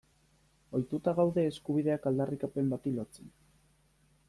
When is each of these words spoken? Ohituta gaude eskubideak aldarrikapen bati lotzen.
Ohituta 0.77 1.13
gaude 1.19 1.43
eskubideak 1.51 2.09
aldarrikapen 2.13 2.73
bati 2.75 2.95
lotzen. 2.97 3.33